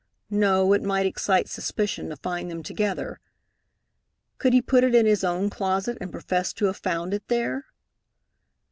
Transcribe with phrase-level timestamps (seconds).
[0.31, 3.19] No, it might excite suspicion to find them together.
[4.39, 7.65] Could he put it in his own closet and profess to have found it there?